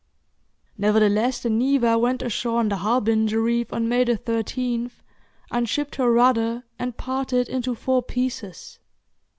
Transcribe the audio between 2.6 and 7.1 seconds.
the Harbinger reef, on May 13th unshipped her rudder and